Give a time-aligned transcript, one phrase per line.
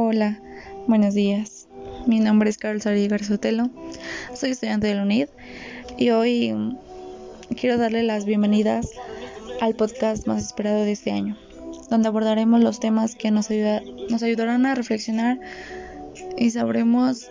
[0.00, 0.38] Hola,
[0.86, 1.66] buenos días.
[2.06, 3.68] Mi nombre es Carlos Ari Garzotelo.
[4.32, 5.26] Soy estudiante de la UNID
[5.96, 6.54] y hoy
[7.60, 8.92] quiero darle las bienvenidas
[9.60, 11.36] al podcast más esperado de este año,
[11.90, 13.48] donde abordaremos los temas que nos,
[14.08, 15.40] nos ayudarán a reflexionar
[16.36, 17.28] y sabremos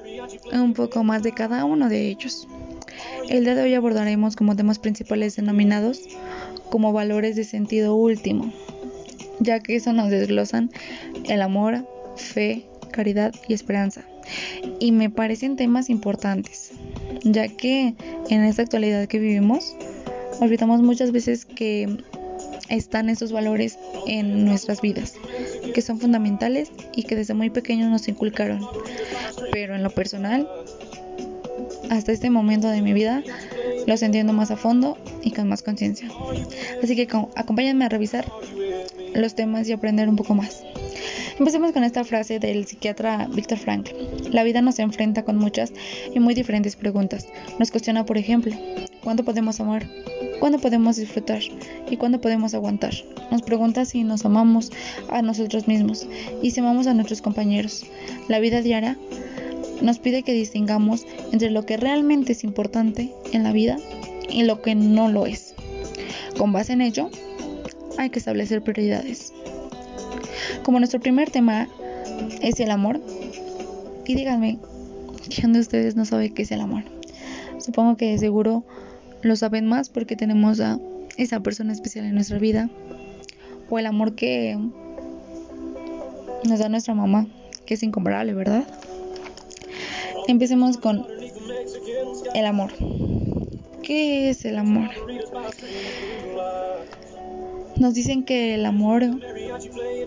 [0.52, 2.50] un poco más de cada uno de ellos.
[3.30, 6.02] El día de hoy abordaremos como temas principales denominados
[6.70, 8.52] como valores de sentido último,
[9.40, 10.70] ya que eso nos desglosan
[11.30, 11.86] el amor,
[12.18, 14.04] fe, caridad y esperanza.
[14.80, 16.72] Y me parecen temas importantes,
[17.24, 17.96] ya que
[18.30, 19.76] en esta actualidad que vivimos,
[20.42, 21.98] olvidamos muchas veces que
[22.70, 25.14] están esos valores en nuestras vidas,
[25.74, 28.66] que son fundamentales y que desde muy pequeños nos inculcaron.
[29.52, 30.48] Pero en lo personal,
[31.90, 33.24] hasta este momento de mi vida,
[33.86, 36.10] los entiendo más a fondo y con más conciencia.
[36.84, 38.30] Así que acompáñenme a revisar
[39.14, 40.64] los temas y aprender un poco más.
[41.40, 43.92] Empecemos con esta frase del psiquiatra Víctor Frankl.
[44.32, 45.72] La vida nos enfrenta con muchas
[46.14, 47.28] y muy diferentes preguntas.
[47.60, 48.56] Nos cuestiona, por ejemplo,
[49.04, 49.88] ¿cuándo podemos amar?
[50.40, 51.42] ¿Cuándo podemos disfrutar?
[51.92, 52.94] ¿Y cuándo podemos aguantar?
[53.30, 54.72] Nos pregunta si nos amamos
[55.10, 56.08] a nosotros mismos
[56.42, 57.86] y si amamos a nuestros compañeros.
[58.28, 58.98] La vida diaria
[59.80, 63.78] nos pide que distingamos entre lo que realmente es importante en la vida
[64.28, 65.54] y lo que no lo es.
[66.36, 67.12] Con base en ello,
[68.00, 69.34] hay que establecer prioridades.
[70.68, 71.70] Como nuestro primer tema
[72.42, 73.00] es el amor,
[74.06, 74.60] y díganme,
[75.34, 76.84] ¿quién de ustedes no sabe qué es el amor?
[77.58, 78.66] Supongo que seguro
[79.22, 80.78] lo saben más porque tenemos a
[81.16, 82.70] esa persona especial en nuestra vida,
[83.70, 84.60] o el amor que
[86.44, 87.28] nos da nuestra mamá,
[87.66, 88.68] que es incomparable, ¿verdad?
[90.28, 91.08] Empecemos con
[92.34, 92.74] el amor.
[93.84, 94.90] ¿Qué es el amor?
[97.78, 99.18] Nos dicen que el amor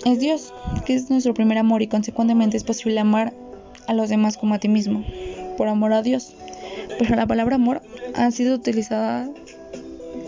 [0.04, 0.52] es Dios,
[0.84, 3.32] que es nuestro primer amor y consecuentemente es posible amar
[3.86, 5.04] a los demás como a ti mismo,
[5.56, 6.32] por amor a Dios.
[6.98, 7.82] Pero la palabra amor
[8.14, 9.28] ha sido utilizada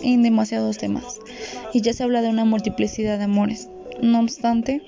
[0.02, 1.20] en demasiados temas
[1.72, 3.68] y ya se habla de una multiplicidad de amores.
[4.00, 4.82] No obstante,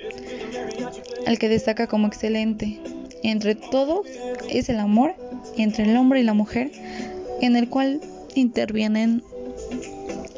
[1.27, 2.81] el que destaca como excelente
[3.23, 4.07] entre todos
[4.51, 5.15] es el amor
[5.57, 6.71] entre el hombre y la mujer,
[7.41, 8.01] en el cual
[8.35, 9.23] intervienen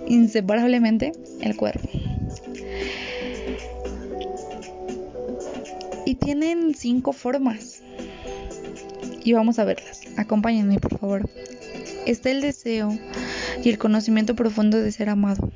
[0.07, 1.86] inseparablemente el cuerpo.
[6.17, 7.83] Tienen cinco formas.
[9.25, 10.03] Y vamos a verlas.
[10.17, 11.31] Acompáñenme, por favor.
[12.07, 12.97] Está el deseo
[13.63, 15.51] y el conocimiento profundo de ser amado.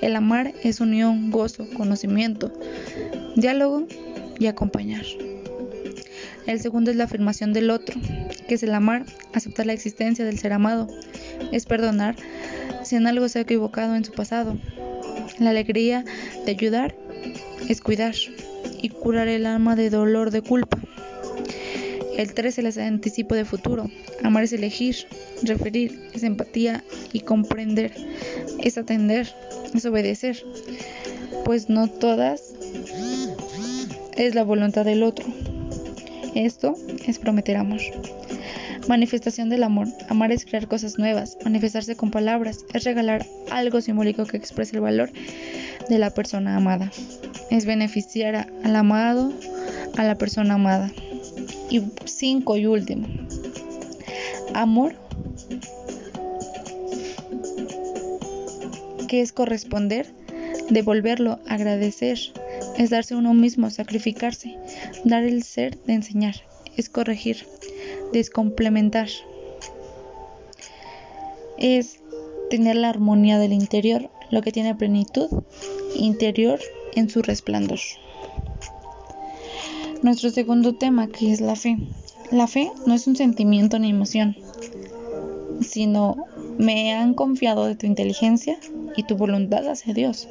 [0.00, 2.52] El amar es unión, gozo, conocimiento,
[3.36, 3.86] diálogo
[4.38, 5.04] y acompañar.
[6.46, 8.00] El segundo es la afirmación del otro,
[8.48, 10.88] que es el amar, aceptar la existencia del ser amado,
[11.52, 12.16] es perdonar
[12.82, 14.58] si en algo se ha equivocado en su pasado.
[15.38, 16.04] La alegría
[16.44, 16.94] de ayudar
[17.68, 18.14] es cuidar
[18.82, 20.78] y curar el alma de dolor de culpa.
[22.16, 23.90] El 3 es el anticipo de futuro.
[24.22, 24.96] Amar es elegir,
[25.42, 27.92] referir, es empatía y comprender,
[28.58, 29.32] es atender,
[29.74, 30.44] es obedecer,
[31.44, 32.52] pues no todas
[34.16, 35.26] es la voluntad del otro.
[36.34, 36.74] Esto
[37.06, 37.80] es prometer amor.
[38.88, 39.88] Manifestación del amor.
[40.08, 44.82] Amar es crear cosas nuevas, manifestarse con palabras, es regalar algo simbólico que exprese el
[44.82, 45.10] valor
[45.88, 46.90] de la persona amada.
[47.50, 49.32] Es beneficiar al amado,
[49.96, 50.90] a la persona amada.
[51.70, 53.06] Y cinco y último,
[54.54, 54.94] amor,
[59.08, 60.06] que es corresponder,
[60.70, 62.18] devolverlo, agradecer,
[62.78, 64.56] es darse uno mismo, sacrificarse,
[65.04, 66.34] dar el ser de enseñar,
[66.76, 67.46] es corregir,
[68.12, 69.08] descomplementar,
[71.58, 72.00] es
[72.50, 75.28] tener la armonía del interior, lo que tiene plenitud
[75.94, 76.60] interior
[76.94, 77.78] en su resplandor.
[80.02, 81.78] Nuestro segundo tema, que es la fe.
[82.30, 84.36] La fe no es un sentimiento ni emoción,
[85.60, 86.16] sino
[86.58, 88.58] me han confiado de tu inteligencia
[88.96, 90.28] y tu voluntad hacia Dios.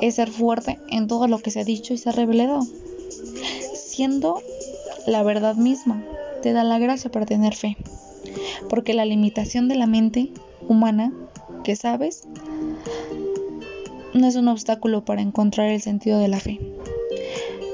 [0.00, 2.60] Es ser fuerte en todo lo que se ha dicho y se ha revelado,
[3.74, 4.42] siendo
[5.06, 6.04] la verdad misma,
[6.42, 7.76] te da la gracia para tener fe,
[8.68, 10.30] porque la limitación de la mente
[10.68, 11.12] humana
[11.64, 12.22] que sabes
[14.14, 16.58] no es un obstáculo para encontrar el sentido de la fe.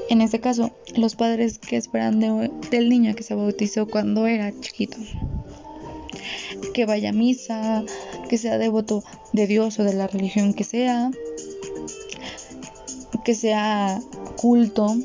[0.09, 4.97] En este caso, los padres que esperan del niño que se bautizó cuando era chiquito,
[6.73, 7.83] que vaya a misa,
[8.29, 11.11] que sea devoto de Dios o de la religión que sea,
[13.23, 14.01] que sea
[14.35, 14.95] culto,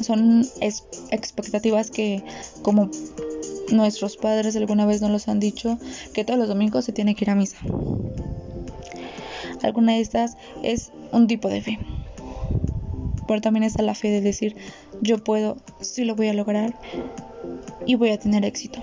[0.00, 0.46] son
[1.10, 2.22] expectativas que
[2.62, 2.90] como
[3.70, 5.78] nuestros padres alguna vez nos los han dicho,
[6.14, 7.58] que todos los domingos se tiene que ir a misa.
[9.62, 11.78] Alguna de estas es un tipo de fe.
[13.26, 14.56] Pero también está la fe de decir,
[15.02, 16.74] yo puedo, sí lo voy a lograr
[17.86, 18.80] y voy a tener éxito.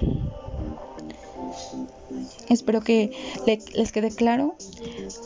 [2.50, 3.12] Espero que
[3.74, 4.56] les quede claro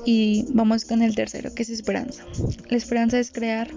[0.05, 2.23] y vamos con el tercero, que es esperanza.
[2.69, 3.69] La esperanza es crear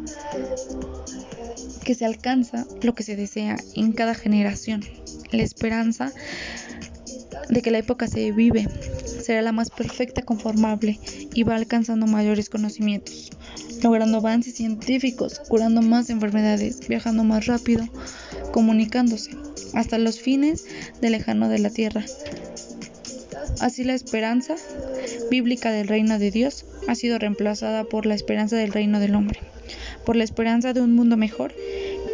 [1.85, 4.83] que se alcanza lo que se desea en cada generación.
[5.31, 6.13] La esperanza
[7.49, 8.67] de que la época se vive
[9.23, 10.99] será la más perfecta conformable
[11.35, 13.31] y va alcanzando mayores conocimientos,
[13.83, 17.89] logrando avances científicos, curando más enfermedades, viajando más rápido,
[18.53, 19.37] comunicándose
[19.75, 20.65] hasta los fines
[21.01, 22.05] del lejano de la tierra.
[23.61, 24.57] Así la esperanza
[25.31, 29.41] bíblica del reino de Dios ha sido reemplazada por la esperanza del reino del hombre,
[30.05, 31.55] por la esperanza de un mundo mejor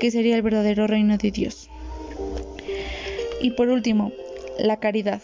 [0.00, 1.69] que sería el verdadero reino de Dios.
[3.41, 4.12] Y por último,
[4.59, 5.21] la caridad.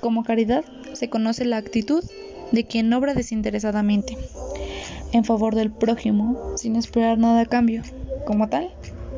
[0.00, 2.04] Como caridad se conoce la actitud
[2.52, 4.16] de quien obra desinteresadamente
[5.14, 7.82] en favor del prójimo sin esperar nada a cambio.
[8.26, 8.70] Como tal,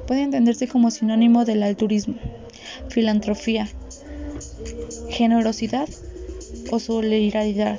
[0.06, 2.16] puede entenderse como sinónimo del altruismo,
[2.88, 3.66] filantropía,
[5.08, 5.88] generosidad
[6.70, 7.78] o solidaridad.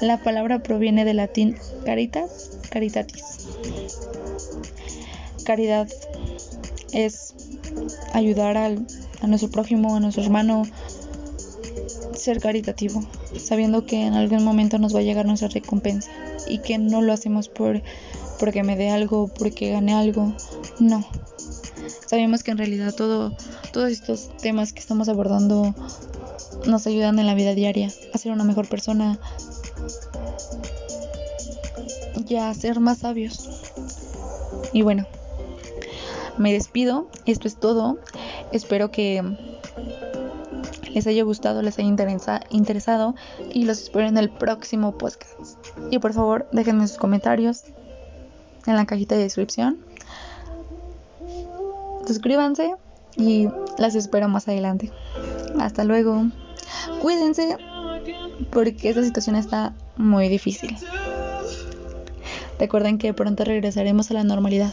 [0.00, 3.23] La palabra proviene del latín caritas, caritatis.
[5.44, 5.88] Caridad
[6.92, 7.34] es
[8.12, 8.86] ayudar al,
[9.20, 10.64] a nuestro prójimo, a nuestro hermano,
[12.14, 13.04] ser caritativo,
[13.38, 16.10] sabiendo que en algún momento nos va a llegar nuestra recompensa
[16.48, 17.82] y que no lo hacemos por
[18.38, 20.34] porque me dé algo, porque gane algo,
[20.80, 21.06] no.
[22.06, 23.36] Sabemos que en realidad todo,
[23.72, 25.74] todos estos temas que estamos abordando
[26.66, 29.18] nos ayudan en la vida diaria a ser una mejor persona
[32.28, 33.48] y a ser más sabios.
[34.72, 35.06] Y bueno,
[36.38, 37.98] me despido, esto es todo.
[38.52, 39.22] Espero que
[40.92, 41.88] les haya gustado, les haya
[42.50, 43.14] interesado
[43.52, 45.32] y los espero en el próximo podcast.
[45.90, 47.64] Y por favor, déjenme sus comentarios
[48.66, 49.78] en la cajita de descripción.
[52.06, 52.74] Suscríbanse
[53.16, 53.48] y
[53.78, 54.90] las espero más adelante.
[55.58, 56.26] Hasta luego.
[57.00, 57.56] Cuídense
[58.50, 60.76] porque esta situación está muy difícil.
[62.58, 64.72] Recuerden que pronto regresaremos a la normalidad.